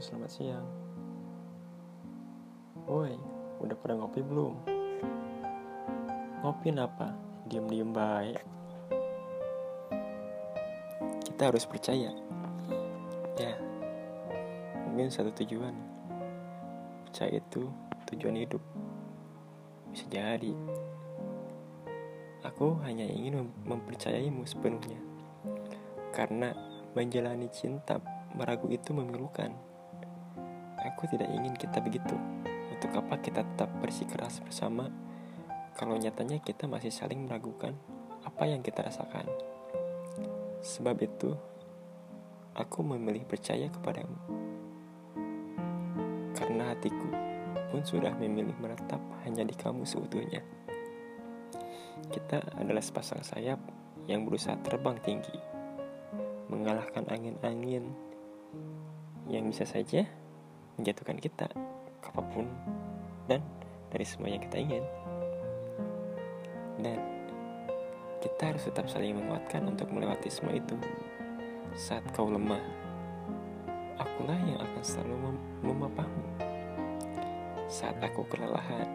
selamat 0.00 0.30
siang. 0.32 0.68
Woi, 2.88 3.16
udah 3.60 3.76
pada 3.80 3.96
ngopi 3.96 4.20
belum? 4.24 4.56
Ngopi 6.40 6.72
apa? 6.76 7.12
Diam-diam 7.48 7.92
baik. 7.92 8.40
Kita 11.24 11.52
harus 11.52 11.64
percaya. 11.68 12.12
Ya, 13.40 13.56
mungkin 14.88 15.12
satu 15.12 15.32
tujuan. 15.44 15.72
Percaya 17.08 17.40
itu 17.40 17.68
tujuan 18.12 18.36
hidup. 18.40 18.60
Bisa 19.92 20.08
jadi. 20.08 20.52
Aku 22.40 22.80
hanya 22.84 23.04
ingin 23.04 23.52
mempercayaimu 23.68 24.48
sepenuhnya. 24.48 25.00
Karena 26.12 26.56
menjalani 26.96 27.52
cinta 27.52 28.00
meragu 28.32 28.66
itu 28.72 28.96
memilukan. 28.96 29.69
Aku 30.90 31.06
tidak 31.06 31.30
ingin 31.30 31.54
kita 31.54 31.78
begitu. 31.78 32.18
Untuk 32.74 32.90
apa 32.96 33.20
kita 33.22 33.46
tetap 33.46 33.70
bersikeras 33.78 34.42
bersama 34.42 34.90
kalau 35.78 35.94
nyatanya 35.96 36.42
kita 36.42 36.66
masih 36.66 36.90
saling 36.90 37.24
meragukan 37.24 37.72
apa 38.26 38.44
yang 38.50 38.60
kita 38.60 38.84
rasakan. 38.84 39.24
Sebab 40.60 40.96
itu, 41.00 41.32
aku 42.52 42.84
memilih 42.84 43.24
percaya 43.24 43.70
kepadamu. 43.72 44.18
Karena 46.36 46.74
hatiku 46.74 47.08
pun 47.70 47.80
sudah 47.86 48.12
memilih 48.18 48.56
menetap 48.58 49.00
hanya 49.24 49.46
di 49.46 49.54
kamu 49.54 49.86
seutuhnya. 49.86 50.42
Kita 52.10 52.42
adalah 52.58 52.82
sepasang 52.82 53.22
sayap 53.22 53.60
yang 54.10 54.26
berusaha 54.26 54.58
terbang 54.66 54.98
tinggi, 55.00 55.38
mengalahkan 56.50 57.06
angin-angin 57.06 57.94
yang 59.30 59.46
bisa 59.46 59.62
saja 59.62 60.04
menjatuhkan 60.80 61.20
kita 61.20 61.46
apa 62.00 62.22
pun 62.32 62.48
dan 63.28 63.44
dari 63.92 64.02
semua 64.08 64.32
yang 64.32 64.40
kita 64.40 64.56
ingin. 64.56 64.84
Dan 66.80 66.98
kita 68.24 68.56
harus 68.56 68.64
tetap 68.64 68.88
saling 68.88 69.12
menguatkan 69.12 69.68
untuk 69.68 69.92
melewati 69.92 70.32
semua 70.32 70.56
itu. 70.56 70.74
Saat 71.76 72.02
kau 72.16 72.32
lemah, 72.32 72.64
akulah 74.00 74.40
yang 74.48 74.58
akan 74.58 74.82
selalu 74.82 75.14
mem 75.20 75.36
memapahmu. 75.60 76.24
Saat 77.70 78.00
aku 78.02 78.26
kelelahan, 78.26 78.88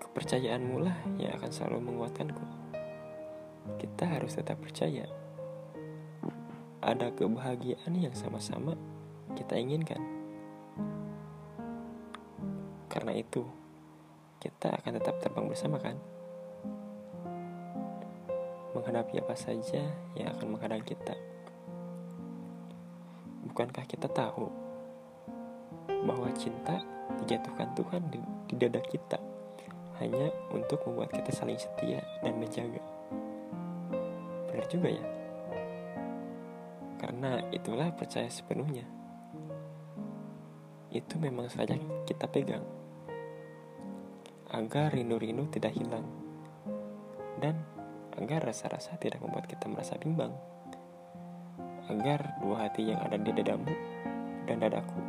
kepercayaanmu 0.00 0.86
lah 0.86 0.96
yang 1.18 1.34
akan 1.36 1.50
selalu 1.50 1.78
menguatkanku. 1.92 2.44
Kita 3.76 4.08
harus 4.08 4.38
tetap 4.38 4.56
percaya 4.62 5.04
ada 6.78 7.12
kebahagiaan 7.12 7.92
yang 8.00 8.14
sama-sama 8.16 8.72
kita 9.38 9.54
inginkan. 9.54 10.02
Karena 12.90 13.14
itu, 13.14 13.46
kita 14.42 14.74
akan 14.82 14.98
tetap 14.98 15.22
terbang 15.22 15.46
bersama 15.46 15.78
kan? 15.78 15.94
Menghadapi 18.74 19.22
apa 19.22 19.38
saja 19.38 19.86
yang 20.18 20.34
akan 20.34 20.58
menghadang 20.58 20.82
kita. 20.82 21.14
Bukankah 23.46 23.86
kita 23.86 24.10
tahu 24.10 24.50
bahwa 26.02 26.30
cinta 26.34 26.82
dijatuhkan 27.22 27.70
Tuhan 27.78 28.02
di, 28.10 28.18
dada 28.58 28.82
kita 28.82 29.18
hanya 30.02 30.30
untuk 30.50 30.82
membuat 30.86 31.14
kita 31.14 31.30
saling 31.30 31.58
setia 31.58 32.02
dan 32.22 32.38
menjaga. 32.38 32.82
Benar 34.50 34.66
juga 34.66 34.88
ya? 34.90 35.06
Karena 36.98 37.42
itulah 37.54 37.94
percaya 37.94 38.26
sepenuhnya. 38.26 38.97
Itu 40.88 41.20
memang 41.20 41.52
saja 41.52 41.76
kita 42.08 42.28
pegang. 42.32 42.64
Agar 44.48 44.96
rindu-rindu 44.96 45.48
tidak 45.52 45.76
hilang. 45.76 46.08
Dan 47.38 47.60
agar 48.18 48.48
rasa-rasa 48.48 48.96
tidak 48.96 49.20
membuat 49.20 49.46
kita 49.46 49.68
merasa 49.68 49.94
bimbang. 50.00 50.32
Agar 51.88 52.40
dua 52.40 52.68
hati 52.68 52.88
yang 52.88 53.00
ada 53.00 53.16
di 53.16 53.32
dadamu 53.32 53.72
dan 54.48 54.60
dadaku 54.60 55.00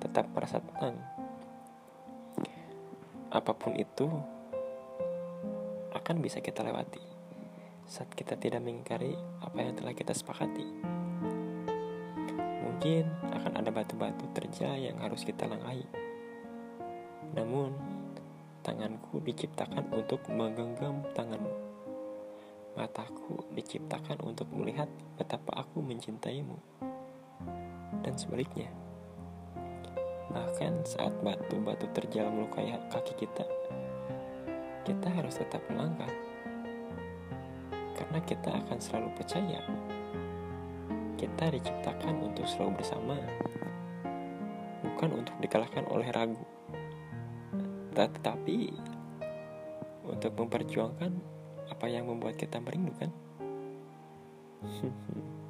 tetap 0.00 0.28
merasa 0.36 0.60
tenang. 0.60 0.96
Apa 3.32 3.56
pun 3.56 3.72
itu 3.80 4.06
akan 5.96 6.16
bisa 6.20 6.44
kita 6.44 6.60
lewati 6.60 7.00
saat 7.86 8.08
kita 8.12 8.40
tidak 8.40 8.64
mengingkari 8.64 9.14
apa 9.40 9.56
yang 9.60 9.76
telah 9.76 9.94
kita 9.96 10.12
sepakati. 10.16 10.66
Mungkin 12.72 13.04
akan 13.36 13.52
ada 13.60 13.68
batu-batu 13.68 14.32
terjal 14.32 14.80
yang 14.80 14.96
harus 14.96 15.28
kita 15.28 15.44
langkahi. 15.44 15.84
Namun, 17.36 17.76
tanganku 18.64 19.20
diciptakan 19.20 19.92
untuk 19.92 20.24
menggenggam 20.32 21.04
tanganmu. 21.12 21.52
Mataku 22.72 23.44
diciptakan 23.52 24.24
untuk 24.24 24.48
melihat 24.56 24.88
betapa 25.20 25.68
aku 25.68 25.84
mencintaimu. 25.84 26.56
Dan 28.00 28.16
sebaliknya. 28.16 28.72
Bahkan 30.32 30.88
saat 30.88 31.12
batu-batu 31.20 31.92
terjal 31.92 32.32
melukai 32.32 32.72
kaki 32.88 33.20
kita, 33.20 33.44
kita 34.88 35.12
harus 35.12 35.36
tetap 35.36 35.60
melangkah 35.68 36.08
karena 38.00 38.18
kita 38.24 38.50
akan 38.64 38.78
selalu 38.80 39.12
percaya 39.12 39.60
kita 41.22 41.54
diciptakan 41.54 42.18
untuk 42.18 42.42
selalu 42.50 42.82
bersama, 42.82 43.14
bukan 44.82 45.22
untuk 45.22 45.38
dikalahkan 45.38 45.86
oleh 45.86 46.10
ragu, 46.10 46.42
tetapi 47.94 48.74
untuk 50.02 50.34
memperjuangkan 50.34 51.14
apa 51.70 51.86
yang 51.86 52.10
membuat 52.10 52.34
kita 52.34 52.58
merindukan. 52.58 53.14